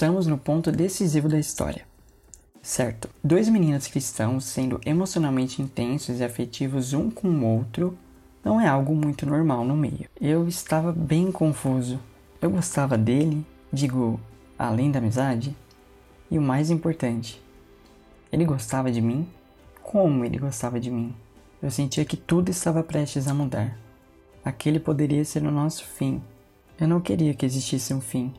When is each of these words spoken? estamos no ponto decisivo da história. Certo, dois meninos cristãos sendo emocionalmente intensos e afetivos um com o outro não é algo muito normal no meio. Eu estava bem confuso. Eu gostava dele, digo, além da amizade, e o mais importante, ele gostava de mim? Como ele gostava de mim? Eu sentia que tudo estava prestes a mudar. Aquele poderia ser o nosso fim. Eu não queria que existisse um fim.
estamos 0.00 0.26
no 0.26 0.38
ponto 0.38 0.72
decisivo 0.72 1.28
da 1.28 1.38
história. 1.38 1.84
Certo, 2.62 3.10
dois 3.22 3.50
meninos 3.50 3.86
cristãos 3.86 4.46
sendo 4.46 4.80
emocionalmente 4.86 5.60
intensos 5.60 6.20
e 6.20 6.24
afetivos 6.24 6.94
um 6.94 7.10
com 7.10 7.28
o 7.28 7.44
outro 7.44 7.98
não 8.42 8.58
é 8.58 8.66
algo 8.66 8.94
muito 8.94 9.26
normal 9.26 9.62
no 9.62 9.76
meio. 9.76 10.08
Eu 10.18 10.48
estava 10.48 10.90
bem 10.90 11.30
confuso. 11.30 12.00
Eu 12.40 12.48
gostava 12.48 12.96
dele, 12.96 13.44
digo, 13.70 14.18
além 14.58 14.90
da 14.90 15.00
amizade, 15.00 15.54
e 16.30 16.38
o 16.38 16.42
mais 16.42 16.70
importante, 16.70 17.38
ele 18.32 18.46
gostava 18.46 18.90
de 18.90 19.02
mim? 19.02 19.28
Como 19.82 20.24
ele 20.24 20.38
gostava 20.38 20.80
de 20.80 20.90
mim? 20.90 21.14
Eu 21.60 21.70
sentia 21.70 22.06
que 22.06 22.16
tudo 22.16 22.48
estava 22.50 22.82
prestes 22.82 23.28
a 23.28 23.34
mudar. 23.34 23.76
Aquele 24.42 24.80
poderia 24.80 25.26
ser 25.26 25.42
o 25.42 25.50
nosso 25.50 25.84
fim. 25.84 26.22
Eu 26.80 26.88
não 26.88 27.02
queria 27.02 27.34
que 27.34 27.44
existisse 27.44 27.92
um 27.92 28.00
fim. 28.00 28.32